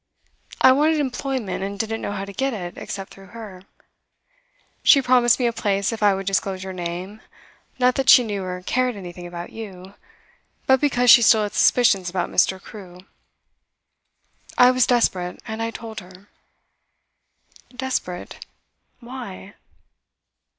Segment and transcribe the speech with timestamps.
[0.61, 3.61] I wanted employment, and didn't know how to get it, except through her.
[4.81, 7.21] She promised me a place if I would disclose your name;
[7.77, 9.93] not that she knew or cared anything about you,
[10.65, 12.59] but because she still had suspicions about Mr.
[12.59, 13.01] Crewe.
[14.57, 16.29] I was desperate, and I told her.'
[17.69, 18.43] 'Desperate?
[19.01, 19.53] Why?